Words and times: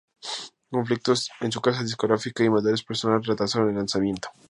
Conflictos 0.71 1.29
con 1.39 1.51
su 1.51 1.61
casa 1.61 1.83
discográfica 1.83 2.43
y 2.43 2.49
madurez 2.49 2.81
personal 2.83 3.23
retrasaron 3.23 3.69
el 3.69 3.75
lanzamiento. 3.75 4.29